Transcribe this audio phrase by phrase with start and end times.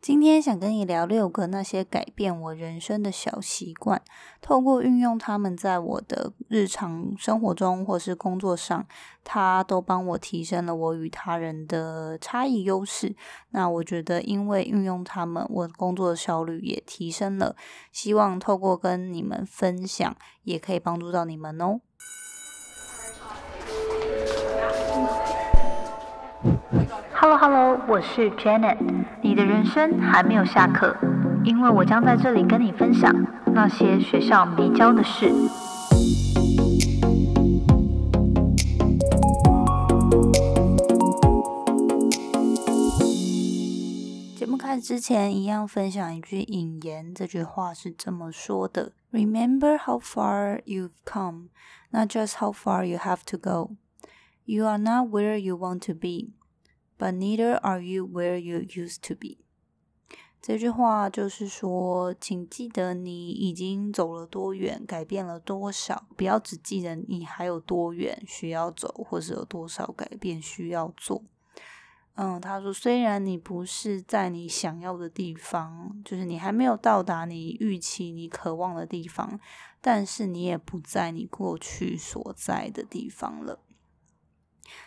[0.00, 4.00] 今天想跟你聊六个那些改变我人生的小习惯，
[4.40, 8.86] 透过运用他们在我的日常生活中或是工作上，
[9.24, 13.16] 它都帮我提升了我与他人的差异优势。
[13.50, 17.56] 那我觉得，因为运用他们，我工作的效率也提升了。
[17.90, 21.80] 希望透过跟你们分享，也可以帮助到你们哦。
[27.20, 28.78] Hello Hello，我是 Janet。
[29.22, 30.96] 你的人生还没有下课，
[31.42, 33.12] 因为我将在这里跟你分享
[33.46, 35.26] 那些学校没教的事。
[44.36, 47.12] 节目开始之前，一样分享一句引言。
[47.12, 51.48] 这句话是这么说的：Remember how far you've come,
[51.90, 53.72] not just how far you have to go.
[54.44, 56.37] You are not where you want to be.
[56.98, 59.38] But neither are you where you used to be。
[60.40, 71.22] 这句话就是说，请记得你已经走了多远，改变了多少，不要只记得你还有多远需要走，或是有多少改变需要做。
[72.14, 79.38] 嗯，他说，虽然你不是在你想要的地方，就是你还没有到达你预期、你渴望的地方，
[79.80, 83.60] 但是你也不在你过去所在的地方了。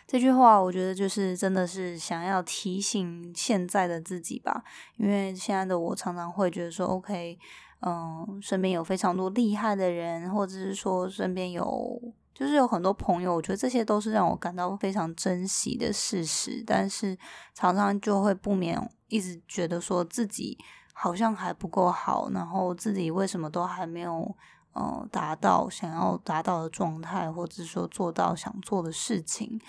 [0.08, 4.64] 这句话，我觉得就是真的是想要提醒现在的自己吧，
[4.98, 7.38] 因为现在的我常常会觉得说，OK，
[7.82, 12.02] 嗯，身边有非常多厉害的人，或者是说身边有
[12.34, 17.18] 就是有很多朋友，我觉得这些都是让我感到非常珍惜的事实，但是
[17.54, 20.58] 常常就会不免一直觉得说自己
[20.94, 24.36] 好像还不够好，然后自己为什么都还没有。
[24.74, 29.60] 呃，达到想要达到的状态，或者说做到想做的事情，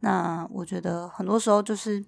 [0.00, 2.04] 那我觉得很多时候就是，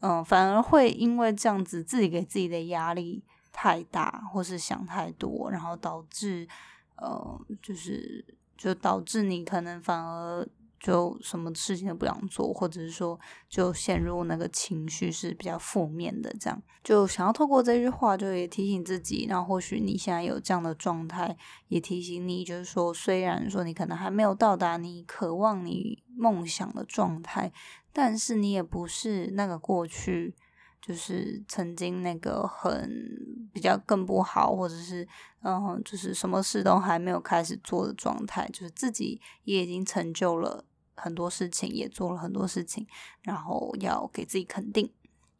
[0.00, 6.48] 嗯，反而会因为这样子自己给自己的压力太大，或是想太多，然后导致，
[6.96, 8.24] 呃，就是
[8.56, 10.48] 就导致你可能反而。
[10.82, 19.26] 就什么事情都不想做，或者是说就陷入那个情绪是比较负面的，这样就想要透过这句话，就也提醒自己。
[19.28, 21.36] 然后或许你现在有这样的状态，
[21.68, 27.52] 也提醒你，就是说虽然说你可能还没有到达你渴望你梦想的状态，
[27.92, 30.34] 但是你也不是那个过去
[30.80, 35.06] 就是曾经那个很比较更不好，或者是
[35.42, 40.64] 嗯，就是什么事都还没有开始做的状态，就是自己也已经成就了。
[41.02, 42.86] 很多事情也做了很多事情，
[43.22, 44.92] 然后要给自己肯定。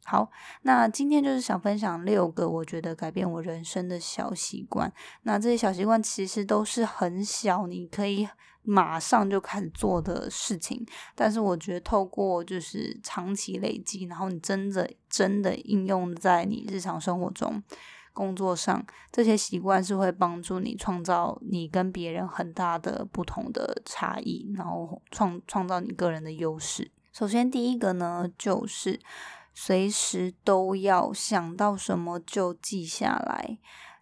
[0.05, 0.29] 好，
[0.63, 4.91] 那今天就是想分享六个我觉得改变我人生的小习惯。
[5.21, 8.27] 那这些小习惯其实都是很小，你可以
[8.63, 10.85] 马上就开始做的事情。
[11.15, 17.63] 但是我觉得透过就是长期累积，然后你真的真的应用在你日常生活中。
[18.13, 26.91] 工作上这些习惯是会帮助你创造你跟别人很大的不同的差异，然后创创造你个人的优势。
[27.11, 28.99] 首先，第一个呢，就是
[29.53, 33.57] 随时都要想到什么就记下来。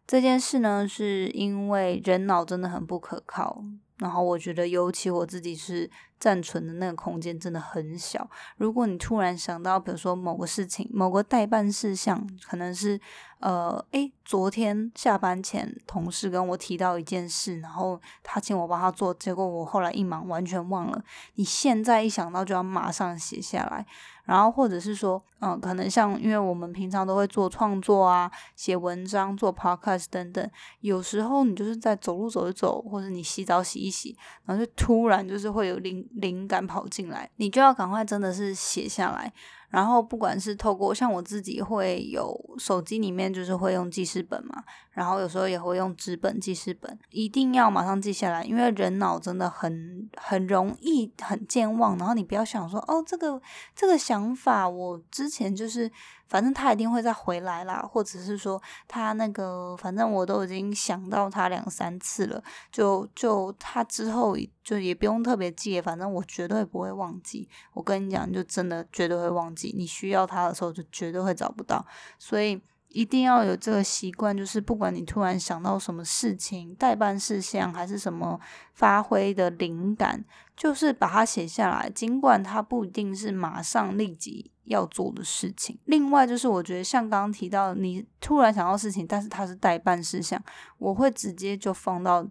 [0.05, 3.63] 这件事呢，是因为人脑真的很不可靠。
[3.97, 5.87] 然后我觉得，尤其我自己是
[6.19, 8.27] 暂存的那个空间真的很小。
[8.57, 12.99] 如果你突然想到，比如说某个事情、某个代办事项，可能是
[13.41, 21.03] 呃，诶，昨天下班前同事跟我提到一件事，然后他请我帮他做，结果我后来一忙完全忘了。
[21.35, 23.85] 你现在一想到就要马上写下来。
[24.23, 30.49] 然后或者是说，嗯，可能像因为我们平常都会做创作啊、写文章、做 podcast 等等，
[30.81, 34.15] 有时候你就是在走路走一走，或者你洗澡洗一洗，
[34.45, 39.33] 然后就突然就是会有灵灵感跑进来，你就要赶快真的是写下来。
[39.71, 51.97] 然后不管是透过像我自己会有手机里面就是会用记事本嘛，然后有时候也会用纸本记事本，一定要马上记下来，因为人脑真的很很容易很健忘。
[51.97, 53.41] 然后你不要想说哦，这个
[53.75, 55.89] 这个想法我之前就是。
[56.31, 62.41] 反正他一定会再回来啦，或者是说他那个，反正我都已经想到他两三次了，
[62.71, 67.49] 就就他之后就也不用特别记，反正我绝对不会忘记。
[67.73, 69.75] 我跟你讲，就真的绝对会忘记。
[69.77, 71.85] 你需要他的时候，就绝对会找不到，
[72.17, 72.61] 所以。
[72.93, 78.37] 一定要有这个习惯，就是不管你突然想到什么事情、代办事项，还是什么
[78.73, 80.25] 发挥的灵感，
[80.61, 81.89] 就是把它写下来。
[81.89, 85.79] 尽管它不一定是马上立即要做的事情。
[85.85, 90.39] 另外，就是我觉得像刚刚提到，你突然想到事情，但是它是代办事项，
[90.77, 92.23] 我会直接就放到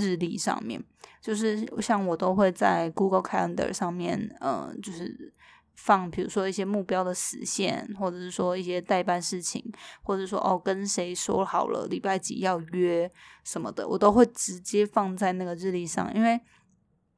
[0.00, 0.82] 日历上面。
[1.20, 5.32] 就是像我都会在 Google Calendar 上面，嗯，就是。
[5.78, 9.62] 放，比如说一些目标的实现，或者是说一些代办事情，
[10.02, 13.12] 或者说哦跟谁说好了礼拜几要约
[13.44, 16.40] 什么的，我都会直接放在那个日历上，因为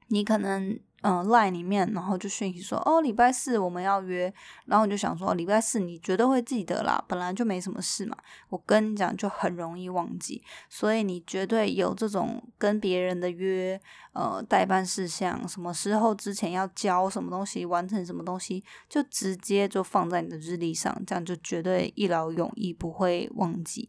[0.08, 0.78] 你可能。
[1.02, 4.34] 嗯，line 里面，然后就讯息说，哦，礼拜四我们要约，
[4.64, 8.16] 然后你就想说，礼拜四你绝对会记得啦，本来就没什么事嘛。
[8.49, 13.81] 我跟你讲，就很容易忘记，所以你绝对有这种跟别人的约，
[14.12, 23.88] 呃，代办事项，什么时候之前要交什么东西，完成什么东西，就直接就放在你的日历上，这样就绝对一劳永逸，不会忘记。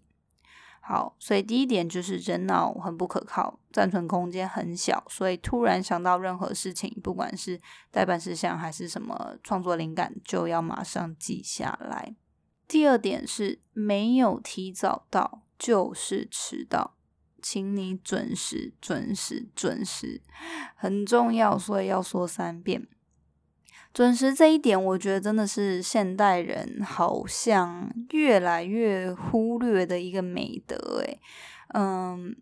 [0.91, 12.15] 好，所以第一点就是人脑很不可靠，暂存空间很小，所以突然想到任何事情，不管是代办事项还是什么创作灵感，就要马上记下来。
[12.67, 16.95] 第二点是没有提早到就是迟到，
[17.39, 20.23] 请你准时、准时、准时，
[20.75, 22.87] 很重要，所以要说三遍。
[23.93, 30.75] 准时这一点，我觉得真的是现代人好像越来越忽略的一个美德。
[30.99, 31.19] 诶，
[31.73, 32.35] 嗯，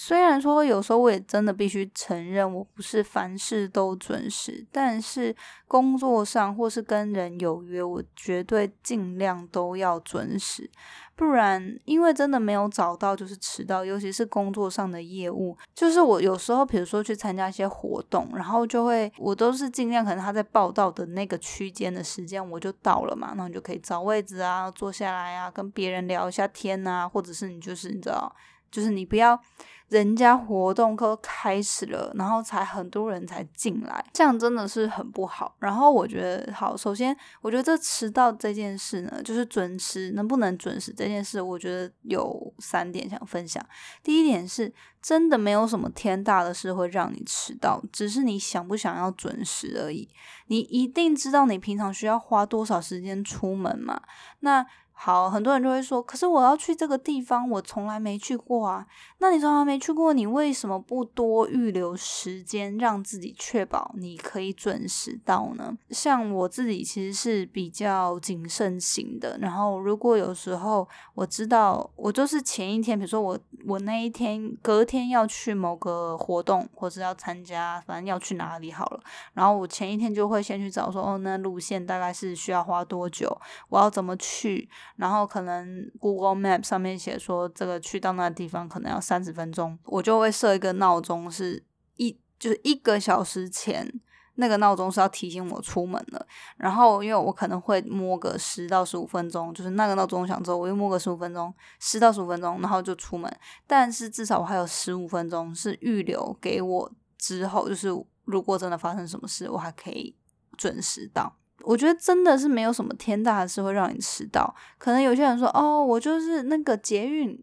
[0.00, 5.34] 虽然说有时候我也真的必须承认，我不是凡事都准时，但是
[5.66, 10.70] 工作上或是跟人有约，我绝对尽量都要准时。
[11.16, 13.84] 不然，因为真的没有找到，就是迟到。
[13.84, 28.32] 尤其是工作上的业务，就是我有时候，比如说去参加一些活动，然后就会，我都是尽量可能他在报道的那个区间的时间，我就到了嘛，那你就可以找位置啊，坐下来啊，跟别人聊一下天啊，或者是你就是你知道，
[28.70, 29.40] 就是你不要。
[29.88, 35.56] 人家活动都开始了，然后才很多人才进来，这样真的是很不好。
[35.60, 43.64] 然后我觉得，好，首先我觉得这迟到这件事呢，就是准时能不能准时这件事，我觉得有三点想分享。
[44.02, 50.06] 第一点是，真的没有什么天大的事会让你迟到，只是你想不想要准时而已。
[50.48, 54.02] 你一定知道你平常需要花多少时间出门嘛？
[54.40, 54.66] 那。
[55.00, 58.84] 好，很多人就会说，可是我要去这个地方，我从来没去过啊。
[59.18, 65.78] 那你从来没去过，你为什么不多预留时间，让自己确保你可以准时到呢？
[65.90, 79.00] 像我自己其实是比较谨慎型的，然后如果有时候我知道，我就是前一天，比如说我我那一天隔天要去某个活动，或者要参加，反正要去哪里好了，
[79.34, 84.68] 然后我前一天就会先去找说，哦，那路线大概是需要花多久，我要怎么去。
[84.96, 91.64] 然后可能 Google Map 上面写说这个去到那地方可能要三十分钟，我就会设一个闹钟，是
[91.96, 94.00] 一就是一个小时前
[94.36, 96.26] 那个闹钟是要提醒我出门了。
[96.56, 103.32] 然后因为我可能会摸个十到十五分钟，就是那个闹钟响之后，我又摸个十五分钟，十到十五分钟，然后就出门。
[103.66, 107.88] 但是至少我还有十五分钟是预留给我之后，就是
[108.24, 110.16] 如果真的发生什么事，我还可以
[110.56, 111.36] 准时到。
[111.62, 114.54] 我觉得真的是没有什么天大的事会让你迟到。
[114.78, 117.38] 可能有些人说：“哦，我就是那个捷运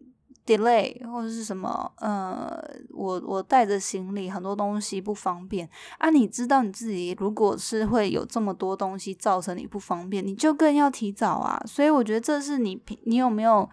[0.46, 2.58] delay，或者是什么，呃，
[2.90, 5.68] 我我带着行李很多东西不方便
[5.98, 11.62] 啊。”你知道你自己如果是会有这么多东西造成你不方便，你就更要提早啊。
[11.66, 13.68] 所以我觉得这是你你有没有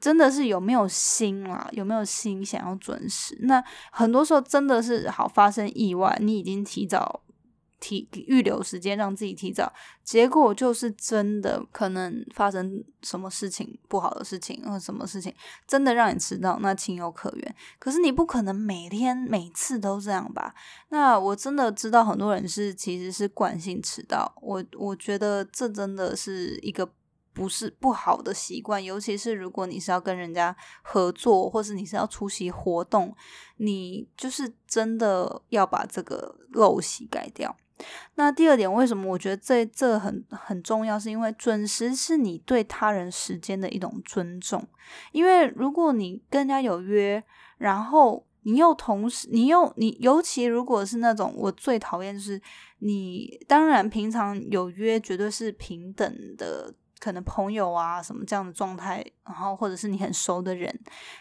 [0.00, 1.68] 真的是有没有心啊？
[1.72, 3.36] 有没有心想要准时？
[3.42, 7.20] 那很多时候真的是好发生意外，你已经提早。
[7.80, 9.72] 提预留时间让自己提早，
[10.02, 15.34] 结果就是真的可能发生什么事情不好的事情，或什么事情
[15.66, 17.56] 真的让你迟到，那情有可原。
[17.78, 20.54] 可是你不可能每天每次都这样吧？
[20.88, 26.90] 那我真的知道很多人是其实是惯性迟到，我我觉得这真的是一个
[27.34, 33.14] 不是不好的习惯，尤其是如果你是要跟人家合作，或是你是要出席活动，
[33.56, 37.54] 你就是真的要把这个陋习改掉。
[38.14, 40.98] 那第二点，为什么我觉得这这很很重要？
[40.98, 44.66] 是因为准时是你对他人时间的一种尊重。
[45.12, 47.22] 因为如果你跟人家有约，
[47.58, 52.40] 然后你又同时，你又你，尤其如果是那种我最讨厌，就是
[52.78, 56.74] 你当然平常有约，绝对是平等的。
[57.04, 60.74] 可能朋友啊什么这样的状态，然后或者是你很熟的人，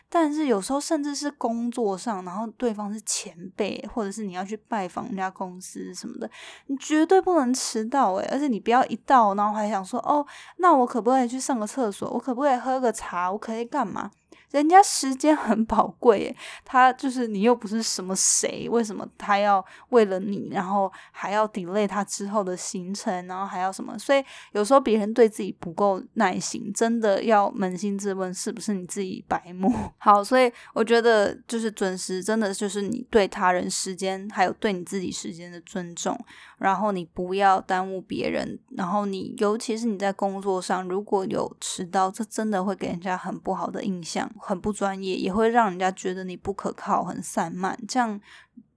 [0.07, 6.29] 但是有时候甚至是工作上，然后对方是前辈，或者是你要去拜访人家公司什么的，
[6.67, 10.25] 你绝对不能迟到诶，而且你不要一到，然后还想说哦，
[10.57, 12.09] 那我可不可以去上个厕所？
[12.09, 13.29] 我可不可以喝个茶？
[13.29, 14.09] 我可以干嘛？
[14.53, 16.33] 人家时间很宝贵，
[16.63, 23.97] 他就是你又不是什么谁，为什么他要为了你，然后还要 delay 他之后的行程，然后还要什么？
[23.97, 29.73] 所以有时候别人对自己不够耐心，真的要扪心自问，是不是你自己白目？
[29.97, 36.15] 好，所以我觉得就是准时，真的就是你对他人时间，还有对你自己时间的尊重，
[36.63, 44.31] 然后你不要耽误别人，然后你尤其是你在工作上如果有迟到，这真的会给人家很不好的印象。
[44.39, 48.17] 很不专业，也会让人家觉得你不可靠、很散漫，这样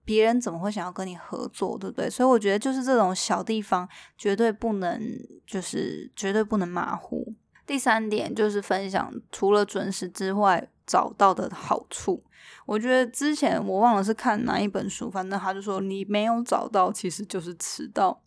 [0.04, 2.10] 别人怎么会想要跟你合作，对不对？
[2.10, 3.88] 所以我觉得就是这种小地方
[4.18, 5.00] 绝对不能，
[5.46, 7.32] 就是绝对不能马虎。
[7.64, 12.22] 第三点就是分享除了准时之外找到的好处。
[12.64, 18.22] 我觉得之前我忘了是看哪一本书，反正他就说你没有找到，其实就是迟到。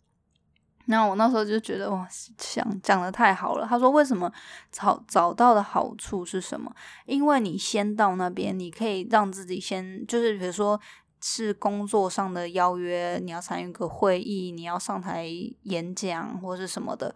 [0.86, 2.06] 那我那时候就觉得哇，
[2.38, 3.66] 想讲的太好了。
[3.66, 4.32] 他说为什么
[4.72, 6.74] 找找到的好处是什么？
[7.06, 10.80] 因为你先到那边，你可以让自己先，就是比如说
[11.20, 15.28] 是工作上的邀约，你要参与个会议，你要上台
[15.62, 17.14] 演讲或者什么的。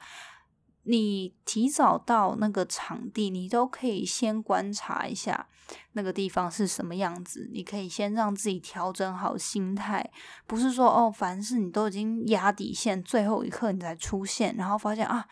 [0.85, 5.47] 你提早到那个场地，你都可以先观察一下
[5.93, 7.49] 那个地方是什么样子。
[7.53, 10.11] 你可以先让自己调整好心态，
[10.47, 15.27] 不是说哦，凡事你都已经压底线，最后一刻你才出现，然后发现啊，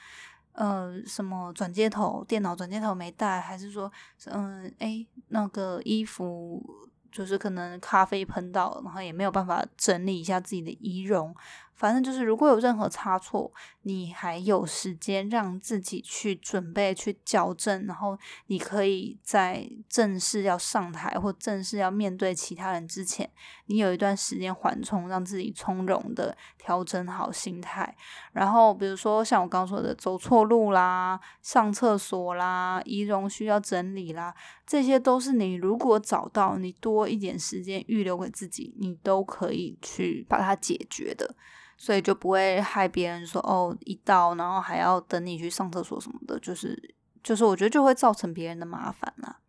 [0.52, 3.92] 呃，什么转接头、电脑转接头没带，还是说，
[4.26, 11.34] 嗯，哎，那个衣服就是可能咖啡喷到，然后也没有办法整理一下自己的仪容。
[11.82, 23.28] 反正就是，如果有任何差错，你还有时间让自己去准备、去校正，然后你可以在正式要上台或正式要面对其他人之前，
[23.66, 27.96] 你有一段时间缓冲，让自己从容的调整好心态。
[28.32, 34.32] 然后，比如说像我刚说的，走错路啦、上厕所啦、仪容需要整理啦，
[34.64, 41.34] 这些都是你如果找到，你多一点时间预留给自己，你都可以去把它解决的。
[41.82, 46.80] 所以就不会害别人说哦，一到然后还要等你去上厕所什么的，就是
[47.24, 49.40] 就是我觉得就会造成别人的麻烦啦。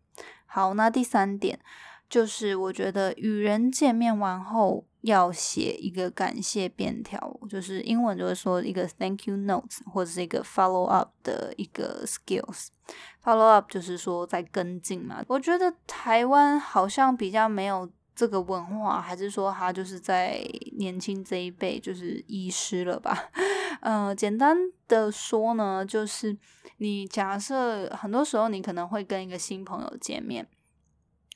[0.47, 1.59] 好，那第三点
[2.09, 12.69] 就是我觉得与人见面完后要写一个感谢便条，就是英文就会说一个 thank you note 或者是一个 follow up 的一个 skills。
[13.23, 15.23] follow up 就是说在跟进嘛。
[15.27, 17.87] 我觉得台湾好像比较没有。
[18.15, 20.39] 这个文化，还是说他就是在
[20.77, 23.17] 年轻这一辈就是遗失了吧？
[23.81, 24.55] 嗯， 简单
[24.87, 26.37] 的说呢，就是
[26.77, 30.47] 你假设很多时候你可能会跟一个新朋友见面，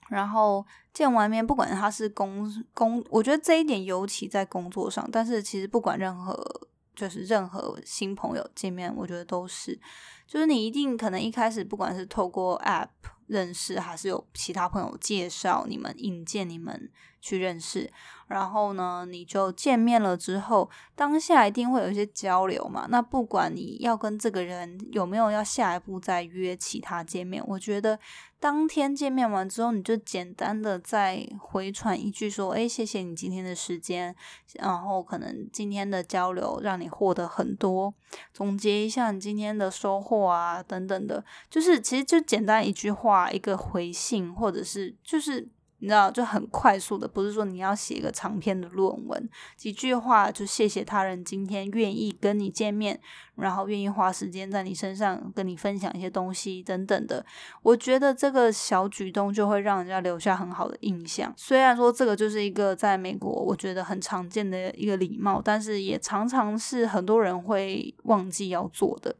[0.09, 9.79] 然后见完面，不管他是工工，我觉得这一点尤其在工作上，但是其实不管任何就是任何新朋友见面，我觉得都是，
[10.27, 12.87] 就是你一定可能一开始不管是透过 App。
[13.27, 16.89] 认识还是有其他朋友介绍你们引荐你们
[17.27, 17.91] 去认识，
[18.27, 22.87] 然后呢，你就见面了之后，当下一定会有一些交流嘛。
[22.89, 27.99] 那不管你要跟这个人有没有要下一步再约其他见面，我觉得。
[28.39, 34.15] 当天见面完之后，你就简单的再回传一句说：“哎，谢谢你今天的时间，
[34.59, 37.91] 然后可能今天的交流让你获得很多，
[38.31, 52.99] 总结一下你今天的收获啊，等等的，就是其实就简单一句话，一个回信，或者是就是。”你知道就很快速的，不是说你要写一个长篇的论文，几句话就谢谢他人今天愿意跟你见面，
[53.35, 57.23] 然后愿意花时间在你身上跟你分享一些东西等等的。
[57.61, 61.31] 我觉得这个小举动就会让人家留下很好的印象。
[61.37, 69.15] 虽然说这个就是一个在美国我觉得很常见的一个礼貌，但是也常常是很多人会忘记要做的。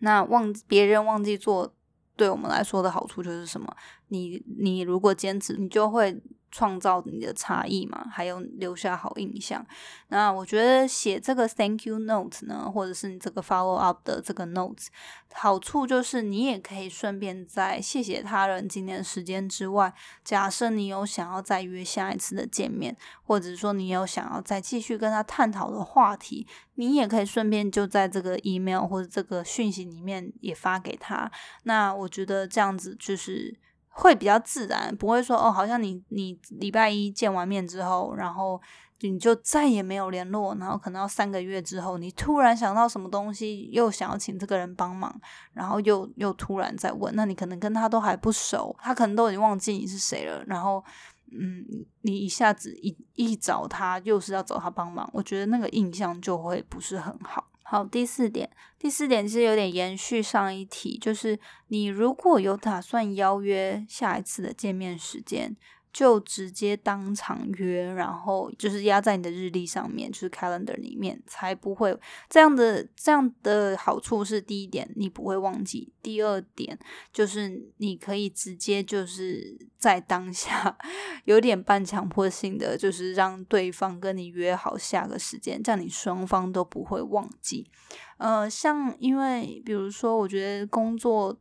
[0.00, 1.72] 那忘别人忘记做。
[2.16, 3.76] 对我们来说的好处就是什么？
[4.08, 6.20] 你你如果坚持，你就会。
[6.54, 9.66] 创造你的差异嘛，还有留下好印象。
[10.06, 14.86] 那我觉得写这个 thank you note 呢，或者是你这个 follow up 的这个 notes，
[15.32, 19.92] 好处就是你也可以顺便在谢谢他人今天的时间之外，
[20.22, 26.46] 假设你有想要再约下一次的见面，或者说你有想要再继续跟他探讨的话题，
[26.76, 31.28] 你也可以顺便就在这个 email 或者这个讯息里面也发给他。
[31.64, 33.58] 那我觉得这样子就是。
[33.94, 38.60] 会比较自然，不会说哦，好像你你礼拜一见完面之后，然后
[39.00, 45.14] 你就再也没有联络，然后可能要三个月之后，你突然想到什么东西，又想要请这个人帮忙，
[45.52, 50.82] 然后又又突然再问，那你可能跟他都还不熟，他可能都已经忘记你是谁了，然后
[51.30, 51.64] 嗯，
[52.02, 57.44] 你一下子一一找他，又是要找他帮忙，我觉得那个印象就会不是很好。
[57.66, 65.56] 好，第四点，第四点其实有点延续上一题，就是你如果有打算邀约下一次的见面时间。
[65.94, 71.96] 就直接当场约，然后就是压在你的日历上面，就是 calendar 里面，才不会
[72.28, 72.84] 这样的。
[72.96, 76.76] 这样的好处是第一点，你不会忘记；第二点
[77.12, 80.76] 就是你可以直接就是在当下
[81.26, 87.70] 有点半强迫性的，就是让对方跟你约好下个时间，这样你双方都不会忘记。
[88.16, 91.38] 呃，像因为比如说，我觉得工作。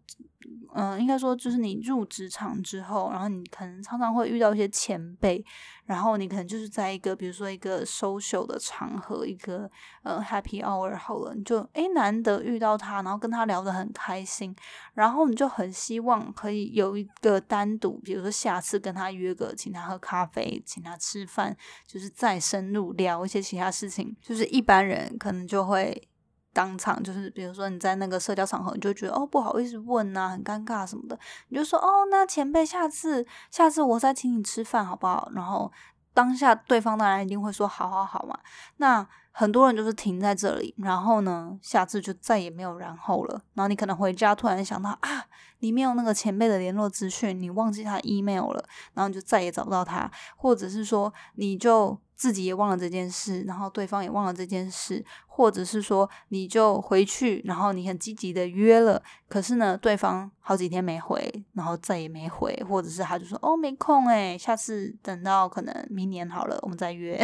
[0.76, 5.44] 嗯，应该说就是你入职场之后，然后你可能常常会遇到一些前辈，
[5.86, 9.70] 然后你可能就是在一个比如说一个 social 的场合，一个
[10.02, 14.56] 呃 happy hour 好了，你就诶难得遇到他，然后跟他聊得很开心，
[14.96, 26.10] 然后你就很希望可以有一个单独，比如说下次跟他约个，请他喝咖啡，请他吃饭，就是再深入聊一些其他事情，就是一般人可能就会。
[26.54, 31.18] 当场就是，比如说你在那个社交场合，你就觉得哦不好意思问呐，很尴尬什么的，
[31.50, 35.30] 你就说哦，那前辈下次下次我再请你吃饭好不好？
[35.34, 35.72] 然后
[36.14, 38.38] 当下对方当然一定会说好好好嘛。
[38.78, 43.42] 那很多人就是停在这里，然后呢，下次就再也没有然后了。
[43.56, 45.26] 然后你可能回家突然想到啊，
[45.60, 52.00] 你没有那个前辈的联络资讯，你忘记他 email 了，然后你就再也找不到他，或者是说你就。
[52.24, 67.20] 自己也忘了这件事，然后对方也忘了这件事，或者是说你就回去，然后你很积极的约了，可是呢，对方好几天没回，然后再也没回，或者是他就说哦没空诶，下次等到可能明年好了，我们再约。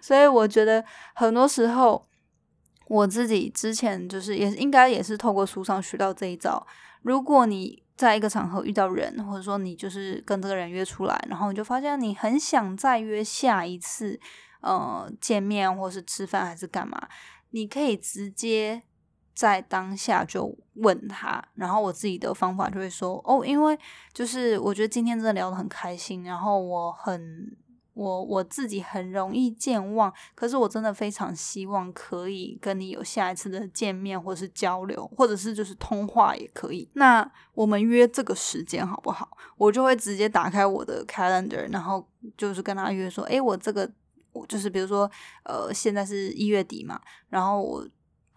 [0.00, 0.84] 所以我觉得
[1.16, 2.06] 很多时候
[2.86, 6.64] 我自己之前就是也应该也是透过书上学到这一招，
[7.02, 7.82] 如果你。
[7.96, 14.20] 在一个场合遇到人，或者说你就是跟这个人约出来，然后你就发现你很想再约下一次，
[14.60, 17.08] 呃，见面或是吃饭还是干嘛，
[17.50, 18.82] 你可以直接
[19.34, 21.42] 在当下就问他。
[21.54, 23.78] 然后我自己的方法就会说，哦，因为
[24.12, 27.56] 就是我觉得今天真的聊得很开心，然后我很。
[27.96, 36.86] 我我自己很容易健忘，可是我真的非常希望可以跟你有下一次的见面，或是交流，或者是就是通话也可以。
[36.92, 39.26] 那我们约这个时间好不好？
[39.56, 43.90] 我就会直接打开我的 calendar，然后就是跟他约说，诶，我这个
[44.32, 45.10] 我就是比如说，
[45.44, 47.00] 呃，现在是一月底嘛，
[47.30, 47.88] 然后我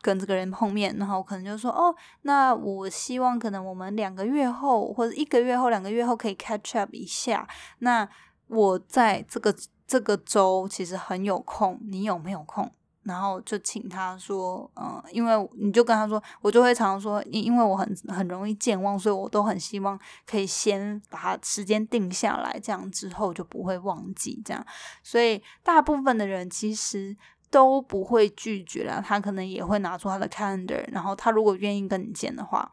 [0.02, 7.46] 跟这个人碰面，然后可能就说，哦，那我希望可能我们两个月后或者一个月后、两个月后可以 catch up 一下。
[7.80, 8.08] 那
[8.50, 9.56] 我在这个
[9.88, 12.70] 这个周其实很有空，你有没有空？
[13.04, 24.40] 然后就请他说，嗯，因为你就跟他说，我就会常常说，因因为我很很容易健忘，所以我都很希望可以先把它时间定下来，这样之后就不会忘记。
[24.44, 24.64] 这样，
[25.02, 27.16] 所以大部分的人其实
[27.50, 32.72] 都不会拒绝啦，他可能也会拿出他的 calendar，然后他如果愿意跟你见的话。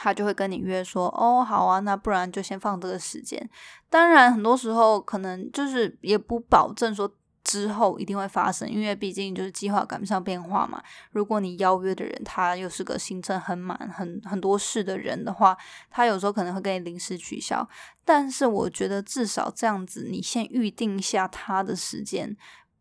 [0.00, 3.50] 他就会跟你约说，哦，好啊，那不然就先放这个时间。
[3.90, 10.80] 当然，很多时候可能就是也不保证说之后一定会发生，因为毕竟就是计划赶不上变化嘛。
[11.10, 15.56] 如果你邀约的人他又是个行程很满、很很多事的人的话，
[15.90, 17.68] 他有时候可能会跟你临时取消。
[18.04, 22.36] 但是我觉得至少这样子，你先预定下他的时间。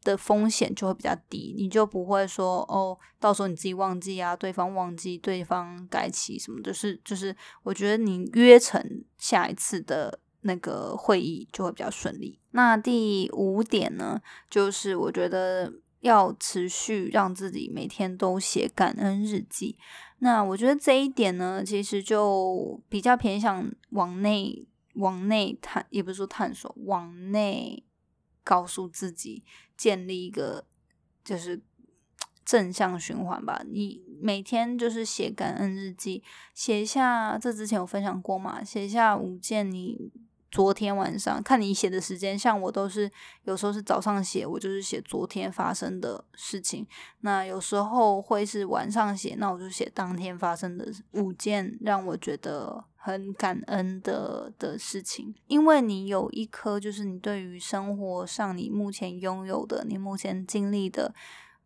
[0.08, 12.40] 的风险就会比较低，你就不会说哦，到时候你自己忘记啊，对方忘记，对方改期什么，就是就是，我觉得你约成下一次的那个会议就会比较顺利。
[12.52, 19.78] 那第五点呢，就是我觉得要持续让自己每天都写感恩日记。
[20.20, 27.84] 那我觉得这一点呢，其实就比较偏向往内往内探，也不是说探索，往内。
[28.48, 29.44] 告诉自己
[29.78, 30.66] 建立一个
[31.24, 31.62] 就是
[32.44, 33.62] 正向循环吧。
[33.70, 37.38] 你每天就是写感恩日记，写一下。
[37.38, 38.64] 这之前有分享过嘛？
[38.64, 40.12] 写一下五件你
[40.52, 43.12] 昨天晚上看你写的时间，像我都是
[43.44, 46.86] 有时候是早上写，我就是写昨天发生的事情。
[47.22, 52.86] 那有时候会是晚上写，那我就写当天发生的五件让我觉得。
[53.00, 61.16] 很感恩的的事情，因为你有一颗，就是你对于生活上你目前拥有的、你目前经历的，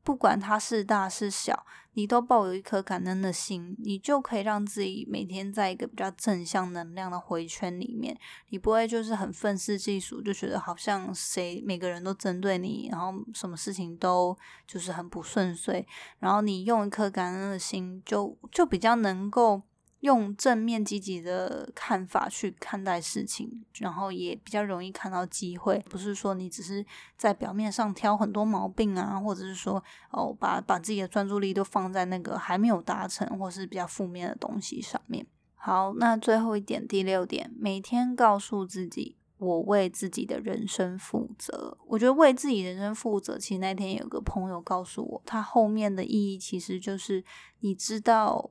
[0.04, 8.18] 不管它是大是小，你都抱有一颗感恩的心，你就可以让自己每天在一个比较正向能量的回圈里面，
[8.50, 15.86] 你不会就是很愤世嫉俗，就觉得好像谁每个人都针对你，然后什么事情都就是很不顺遂，
[16.20, 19.62] 然后你用一颗感恩的心，就就比较能够。
[20.02, 25.84] 用正面积极的看法去看待事情，然后也比较容易看到机会。
[25.90, 26.84] 不是说你只是
[27.18, 35.26] 在表面上挑很多毛病啊，或者是说哦，把把自己的专注力都放在那个还没有达成或是比较负面的东西上面。
[35.54, 41.78] 好，那最后一点，第六点，每天告诉自己，我为自己的人生负责。
[41.86, 47.24] 我觉得为自己人生负责，其实那天有个朋友告诉我，他后面的意义其实就是
[47.60, 48.50] 你知道。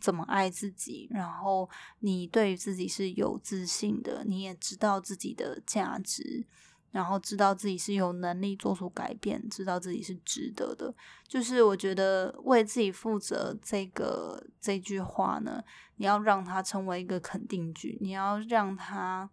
[0.00, 1.68] 怎么爱自己，然后
[2.00, 6.44] 你对于自己是有自信的，你也知道自己的价值，
[6.90, 10.94] 然后知道自己是有能力做出改变，知道自己是值得的。
[11.28, 15.62] 就是我觉得为自己负责这个这句话呢，
[15.96, 19.30] 你要让它成为一个肯定句，你要让它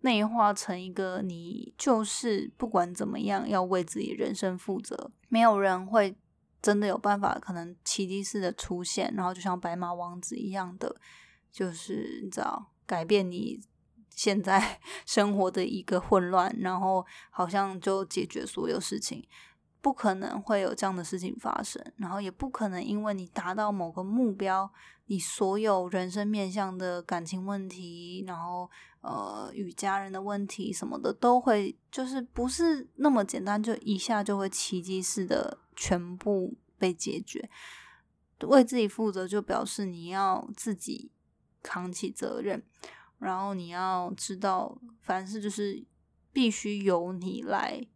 [0.00, 6.16] 内化成一个你就是不管怎么样要为自己人生负责，没有人会。
[6.62, 10.94] 真的有办法，可能奇迹式的出现，然后就像白马王子一样的，
[11.50, 13.58] 就是你知道，改变你
[14.10, 19.26] 现在 生活的一个混乱，然后好像就解决所有事情，
[19.80, 24.70] 不可能会有这样的事情发生，然后也不可能因为你达到某个目标，
[25.06, 28.70] 你所有人生面向的感情问题，然后
[29.00, 35.56] 呃与家人的问题什么的，都会就是不是那么简单，就一下就会奇迹式的。
[35.80, 37.48] 全部被解决，
[38.42, 41.10] 为自己负责就表示你要自己
[41.62, 42.62] 扛起责任，
[43.18, 45.82] 然后你要知道，凡事就是
[46.34, 47.86] 必须由你来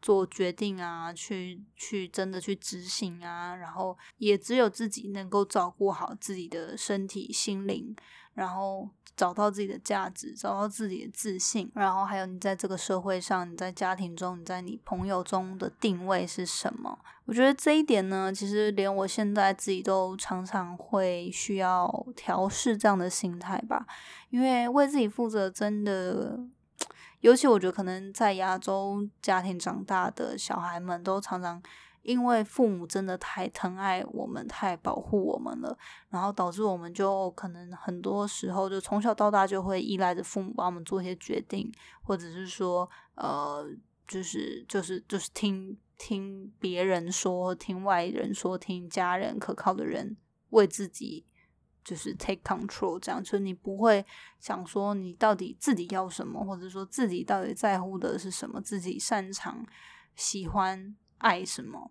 [0.00, 7.96] 做决定啊，去去真的去执行啊，然后也只有自己能够照顾好自己的身体、心灵。
[8.34, 16.98] 然后找到自己的价值，找到自己的自信，然后还有你在这个社会上，你在家庭中，你在你朋友中的定位是什么？
[17.26, 23.86] 我觉得这一点呢，其实连我现在自己都常常会需要调试这样的心态吧。
[24.30, 26.38] 因为为自己负责，真的，
[27.20, 31.62] 尤其我觉得可能在亚洲家庭长大的小孩们都常常。
[32.02, 35.76] 因为父母真的太疼爱我们，太保护我们了，
[36.10, 43.64] 然后导致我们就可能很多时候就从小到大就会依赖着父母帮我们做一些决定，或者是说，呃，
[44.08, 50.16] 就是就是就是听听别人说，听外人说，听家人可靠的人
[50.50, 51.24] 为自己
[51.84, 54.04] 就是 take control，这样，就你不会
[54.40, 59.64] 想说你到底自己要什么，或者说自己到底在乎的是什么，自己擅长
[60.16, 60.96] 喜欢。
[61.22, 61.90] 爱什么？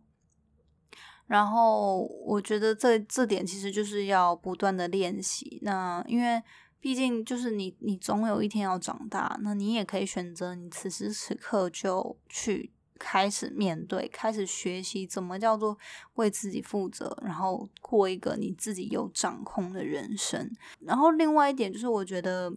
[1.25, 5.59] 然后我觉得这这点其实就是要不断的练习。
[5.61, 6.43] 那因为
[6.79, 9.39] 毕竟就是你，你总有一天要长大。
[9.41, 15.77] 那你也可以选择你此时此刻就去开始面对，开始学习怎么叫做
[16.15, 20.51] 为自己负责，然后过一个你自己有掌控的人生。
[20.81, 22.53] 然后另外一点就是，我觉得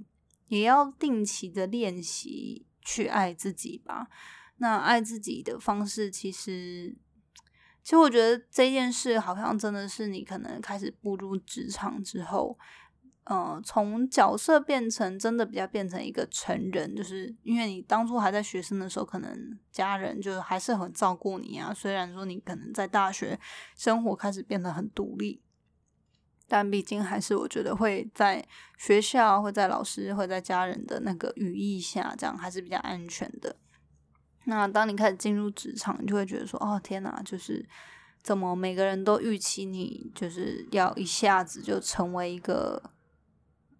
[0.49, 4.09] 也要定期的练习去爱自己吧。
[4.59, 6.97] 那爱自己的方式，其实，
[7.83, 12.57] 其实我觉得这件事好像真的是你可能开始步入职场之后，
[13.25, 21.75] 呃，从角色变成真的比较变成一个成人，就是因为你当初还在学生的时候，可能家人就还是很照顾你啊。
[21.75, 23.39] 虽然说你可能在大学
[23.77, 25.43] 生活开始变得很独立，
[26.47, 28.47] 但毕竟还是我觉得会在
[28.79, 33.57] 学校、会在老师、会在家人的那个羽翼下，这样还是比较安全的。
[34.45, 37.67] 那当你开始进入职场，你就会觉得说：“哦，天哪，就是
[38.23, 42.83] 怎么每个人都预期你就是要一下子就成为一个，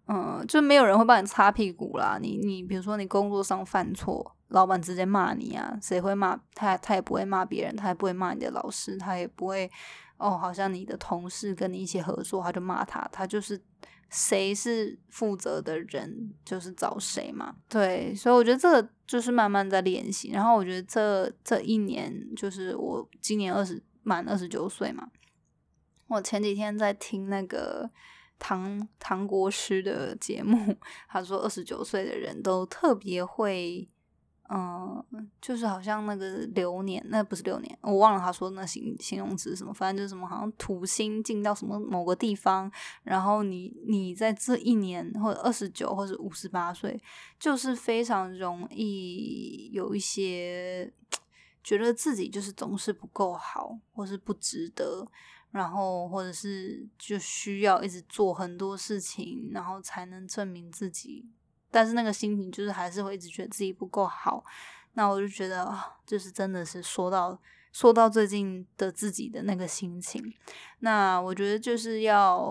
[0.07, 2.17] 嗯，就没有人会帮你擦屁股啦。
[2.21, 6.77] 你你比如说你工作上犯错，老板直接骂你啊，谁会骂他？
[6.77, 9.69] 他也不会骂别人，他也不会骂你的老师，他也不会
[10.17, 13.61] 哦，好像你的同事跟你一起合作，他就骂他，他就是。”
[14.11, 17.55] 谁是负责的人，就是找谁嘛。
[17.67, 20.31] 对，所以我觉得这个就是慢慢在练习。
[20.31, 25.09] 然后我觉得这这一年，就是我今年二十满二十九岁嘛。
[26.07, 27.89] 我前几天在听那个
[28.37, 30.75] 唐唐国师的节目，
[31.07, 33.87] 他说二十九岁的人都特别会。
[34.47, 35.03] 嗯，
[35.41, 42.71] 就是好像那个流年，那不是流年，我忘了他说那形形容词什么，反正就是什么，好像土星进到什么某个地方，
[43.03, 47.01] 然后你你在这一年或者二十九或者五十八岁，
[47.39, 50.93] 就是非常容易有一些
[51.63, 55.07] 觉得自己就是总是不够好，或是不值得，
[55.49, 61.25] 然后或者是就需要一直做很多事情，然后才能证明自己。
[61.75, 64.41] 但是那个心情就是还是会一直觉得自己不够好，
[64.93, 67.37] 那我就觉得，就是真的是说到
[67.73, 70.23] 说到最近的自己的那个心情，
[70.79, 72.41] 那我觉得就是要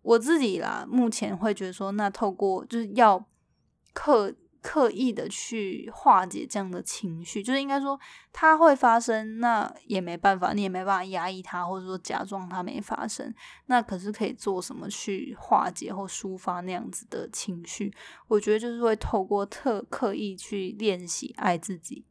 [0.00, 3.22] 我自己啦，目前会觉得说，那透过就是要
[3.92, 4.32] 刻
[4.62, 7.98] 刻意的去化解这样的情绪，就是应该说
[8.32, 13.34] 它会发生，那也没办法，你也没办法压抑它，或者说假装它没发生。
[13.66, 17.92] 那可是可以做什么去化解或抒发那样子的情绪？
[18.28, 22.04] 我觉得就是会透过特刻意去练习爱自己。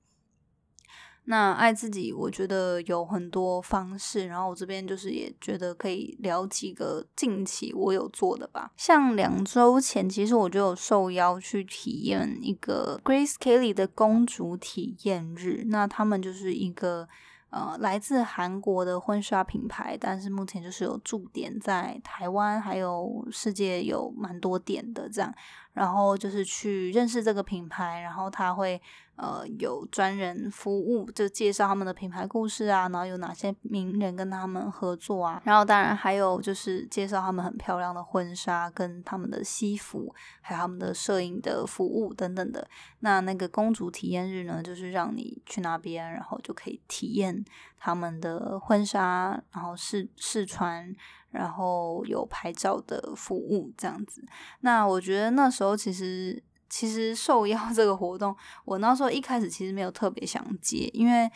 [1.32, 8.72] 那爱自己，我觉得有很多方式，然后我这边就是也觉得可以聊几个近期我有做的吧。
[8.76, 15.66] 像两周前，其实我就有受邀去体验一个 Grace Kelly 的公主体验日。
[15.68, 17.08] 那他们就是一个
[17.52, 25.32] 呃来自韩国的婚纱品牌，但是目前就是有驻点在台湾，还有世界有蛮多点的这样。
[25.74, 28.82] 然后就是去认识这个品牌，然后他会。
[29.22, 42.66] 呃，有专人服务，就介绍他们的品牌故事啊，然后有哪些名人跟他们合作啊，然后当然还有就是介绍他们很漂亮的婚纱跟他们的西服，还有他们的摄影的服务等等的。
[43.02, 47.44] 那那个公主体验日呢，就是让你去那边，然后就可以体验
[47.78, 50.96] 他们的婚纱，然后试试穿，
[51.32, 54.26] 然后有拍照的服务这样子。
[54.62, 56.42] 那我觉得那时候其实。
[56.70, 61.30] 其实受邀这个活动，我那时候一开始其实没有特别想接，因为，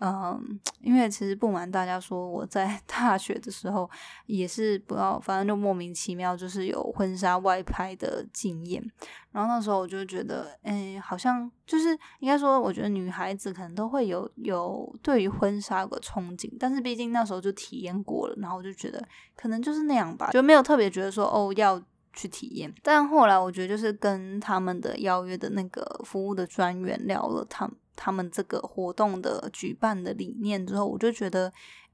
[0.00, 3.88] 嗯，因为其实不瞒大家说，我在 大学的时候
[4.26, 8.82] 也是不要，反正就莫名其妙就是有婚纱外拍的经验，
[9.30, 19.00] 然后那时候我就觉得，哎，好像就是应该说，我觉得女孩子可能都会有有对于婚纱有个憧憬，但是毕竟那时候就体验过了，然后我就觉得
[19.36, 21.80] 可能就是那样吧，就没有特别觉得说，哦，要。
[22.12, 31.52] 去体验，但后来我觉得就是跟他们的邀约的那个服务的专员聊了他他们这个活动的举办的理念之后，我就觉得，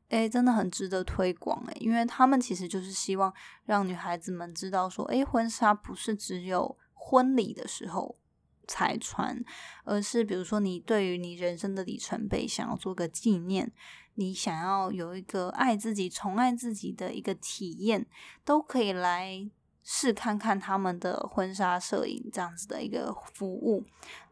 [0.09, 3.33] 哎，真的很值得推广哎，因为他们其实就是希望
[3.65, 8.17] 让女孩子们知道说，哎，婚纱不是只有婚礼的时候
[8.67, 9.45] 才穿，
[9.85, 13.73] 而是比如说你对于你人生的里程碑想要做个纪念，
[14.15, 18.07] 你想要有一个爱自己、宠爱自己的一个体验，
[18.45, 19.51] 都可以来。
[19.91, 23.83] 试看看他们的婚纱摄影这样子的一个服务，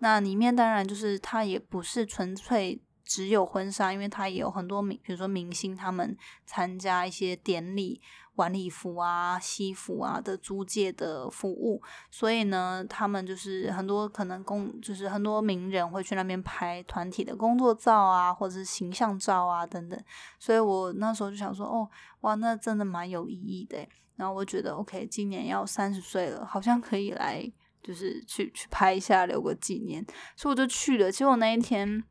[0.01, 6.15] 那里面当然就是它也不是纯粹只有婚纱，因为它也有很多明，比如说明星他们
[6.45, 8.03] 参加一些典礼、
[8.35, 19.99] 晚礼服啊、西服啊的租借的服务，所以呢，他们就是很多可能工，就是很多名人会去那边拍团体的工作照啊，或者是形象照啊等等，
[20.39, 21.89] 所以我那时候就想说，哦，
[22.21, 23.89] 哇，那真的蛮有意义的。
[24.17, 27.53] 然后我觉得，OK，今年要三十岁了，好像可以来，
[27.83, 30.03] 就是去去拍一下，留个纪念。
[30.35, 31.13] 所以我就去了。
[31.13, 32.03] 结果那一天，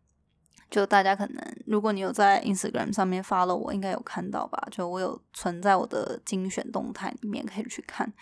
[0.70, 4.68] 就大家可能，如果你有在 Instagram 上面发了，我应该有看到吧？
[4.70, 8.13] 就我有存在我的精选动态里面，可以去看。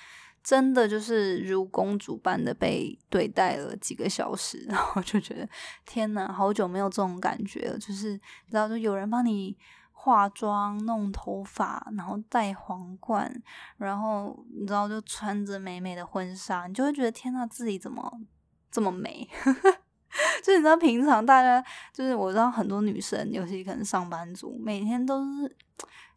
[0.41, 5.47] 真的就是如公主般的被对待了几个小时，然后就觉得
[5.85, 7.77] 天哪，好久没有这种感觉了。
[7.77, 8.17] 就是
[8.49, 9.57] 然后，就有人帮你。
[10.03, 13.33] 化妆、弄头发，然后戴皇冠，
[13.77, 18.19] 然后你知道，就穿着美美的婚纱，你就会觉得天呐，自己怎么
[18.69, 19.25] 这么美？
[20.43, 21.63] 就你知道，平常大家
[21.93, 25.55] 就是我知道很多女生，尤其可能上班族，每天都是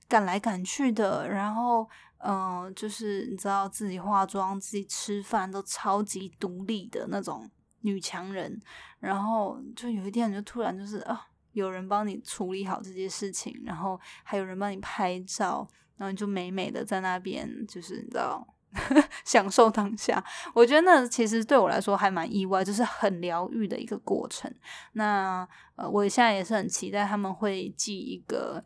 [0.09, 7.49] 赶来赶去的，然后嗯，就是你知道自己化妆、自己吃饭都超级独立的那种
[7.83, 8.61] 女强人，
[8.99, 11.29] 然后就有一天就突然就是啊。
[11.57, 15.67] 有人帮你处理好这些事情，然后还有人帮你拍照，
[15.97, 18.47] 然后你就美美的在那边，就是你知道
[19.25, 20.23] 享受当下。
[20.55, 24.55] 我觉得那其实对我来说还蛮意外，就是很疗愈的一个过程。
[24.93, 28.63] 那呃，我现在也是很期待他们会寄一个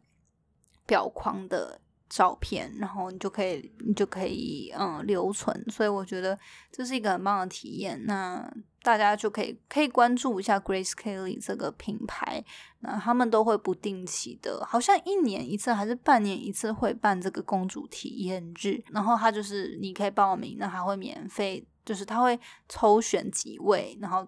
[0.84, 1.80] 表框的。
[2.10, 5.64] 照片，然后你就可以，你就可以，嗯，留存。
[5.70, 6.36] 所以我觉得
[6.72, 8.04] 这是一个很棒的体验。
[8.04, 12.44] 那大家就可以可以关注一下 Grace Kelly 这个品牌。
[12.80, 18.82] 那他们都会不定期的，好像一年一次还是半年一次会办这个公主体验日。
[18.90, 24.26] 然后他就是你可以报名，那他会免费，就是他会抽选几位，然后。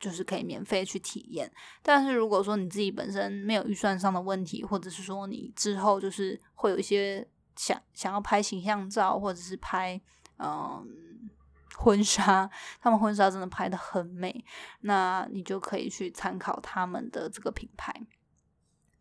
[0.00, 1.50] 就是可以免费去体验，
[1.82, 10.00] 但是如果说你自己本身没有预算上的问题，或者是说你之后就是会有一些想想要拍形象照，或者是拍
[10.38, 10.86] 嗯
[11.76, 12.48] 婚纱，
[12.80, 14.44] 他们婚纱真的拍的很美，
[14.82, 17.92] 那你就可以去参考他们的这个品牌。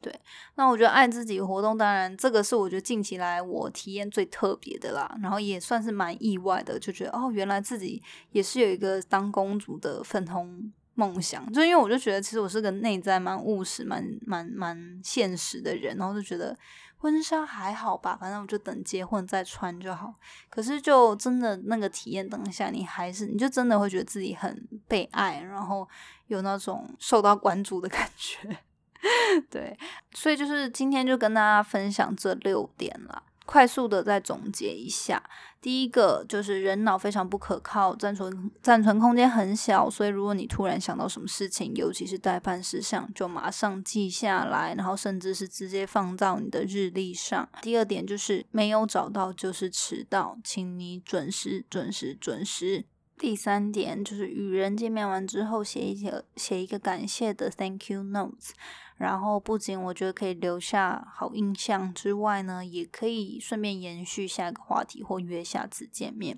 [0.02, 0.20] 对，
[0.56, 10.72] 那我觉得爱自己活动，当然这个是我觉得近期来我体验最特别的啦，然后也算是蛮意外的，就觉得哦，原来自己也是有一个当公主的粉红。
[10.98, 16.58] 梦想，就因为我就觉得其实我是个内在蛮务实、蛮蛮蛮现实的人，然后就觉得
[16.98, 20.12] 婚纱还好吧，反正我就等结婚再穿就好。
[20.50, 25.88] 可是就真的那个体验当下，你还是你就真的会觉得自己很被爱，然后
[26.26, 28.58] 有那种受到关注的感觉。
[29.52, 29.78] 对，
[30.16, 33.22] 所以就是今天就跟大家分享这六点了。
[33.48, 35.24] 快速的再总结一下，
[35.62, 47.48] 第一个就是人脑非常不可靠，暂存暂存空间很小，所以如果你突然想到什么事情，尤其是待办事项，就马上记下来，然后甚至是直接放到你的日历上。
[47.62, 52.86] 第二点就是没有找到就是迟到，请你准时准时准时。
[53.18, 58.52] 第三点就是与人见面完之后写一个写一个感谢的 Thank you notes，
[58.96, 66.38] 然后不仅我觉得可以留下好印象之外呢，也可以顺便延续下一个话题或约下次见面。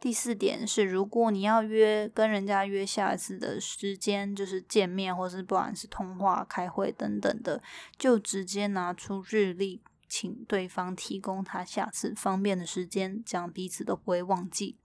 [0.00, 7.62] 第四点是，如果你要约跟人家约下一次的时间，就是见面或是不管是通话、开会等等的，
[7.96, 14.76] 就直接拿出日历，请对方提供他下次方便的时间，这样彼此都不会忘记。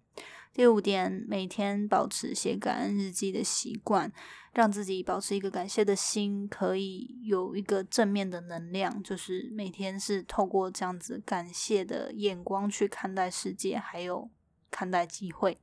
[0.54, 4.14] 第五点，每天保持写感恩日记的习惯，
[4.54, 14.30] 让自己保持一个感谢的心，可以有一个正面的能量，就是每天是透过这样子感谢的眼光去看待世界，还有
[14.70, 15.58] 看待机会。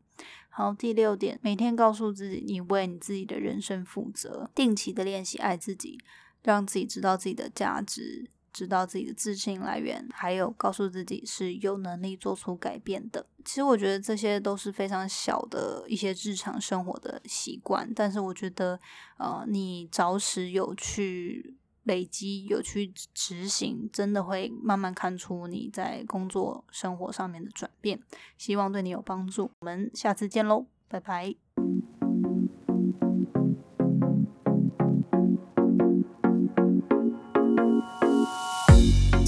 [0.48, 6.00] 好，第六点，每天告诉自己，你为你自己的人生负责，定期的练习爱自己，
[6.42, 8.28] 让自己知道自己的价值。
[8.52, 13.26] 知道自己的自信来源，还有告诉自己是有能力做出改变的。
[13.44, 18.78] 其实我觉得这些都是非常小的一些日常生活的习惯，但是我觉得，
[19.16, 28.00] 呃，你着实有去累积、有去执行，真的会慢慢看出你在工作生活上面的转变。
[28.36, 29.50] 希望对你有帮助。
[29.60, 31.99] 我们下次见喽，拜拜。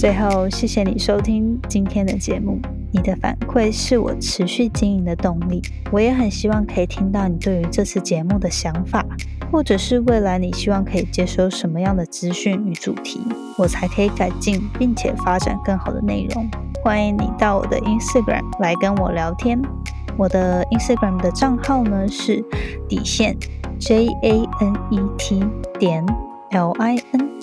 [0.03, 2.59] 最后，谢谢你收听今天的节目。
[2.91, 5.61] 你的反馈是我持续经营的动力。
[5.93, 9.05] 我也很希望可以听到你对于这次节目的想法，
[9.49, 13.21] 或者是未来你希望可以接收什么样的资讯与主题，
[13.57, 16.51] 我才可以改进并且发展更好的内容。
[16.83, 19.57] 欢迎你到我的 Instagram 来跟我聊天。
[20.17, 22.43] 我的 Instagram 的账号呢是
[22.89, 23.37] 底线
[23.79, 25.41] J A N E T
[25.79, 26.05] 点
[26.51, 27.42] L I N。